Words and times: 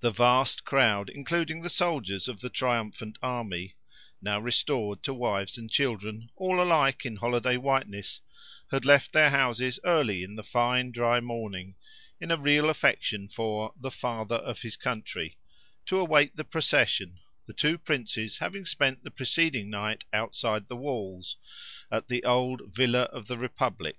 The 0.00 0.10
vast 0.10 0.66
crowd, 0.66 1.08
including 1.08 1.62
the 1.62 1.70
soldiers 1.70 2.28
of 2.28 2.40
the 2.40 2.50
triumphant 2.50 3.16
army, 3.22 3.76
now 4.20 4.38
restored 4.38 5.02
to 5.04 5.14
wives 5.14 5.56
and 5.56 5.70
children, 5.70 6.28
all 6.36 6.60
alike 6.62 7.06
in 7.06 7.16
holiday 7.16 7.56
whiteness, 7.56 8.20
had 8.70 8.84
left 8.84 9.14
their 9.14 9.30
houses 9.30 9.80
early 9.82 10.22
in 10.22 10.36
the 10.36 10.44
fine, 10.44 10.90
dry 10.90 11.18
morning, 11.18 11.76
in 12.20 12.30
a 12.30 12.36
real 12.36 12.68
affection 12.68 13.26
for 13.26 13.72
"the 13.80 13.90
father 13.90 14.36
of 14.36 14.60
his 14.60 14.76
country," 14.76 15.38
to 15.86 15.98
await 15.98 16.36
the 16.36 16.44
procession, 16.44 17.18
the 17.46 17.54
two 17.54 17.78
princes 17.78 18.36
having 18.36 18.66
spent 18.66 19.02
the 19.02 19.10
preceding 19.10 19.70
night 19.70 20.04
outside 20.12 20.68
the 20.68 20.76
walls, 20.76 21.38
at 21.90 22.08
the 22.08 22.22
old 22.24 22.60
Villa 22.66 23.04
of 23.04 23.28
the 23.28 23.38
Republic. 23.38 23.96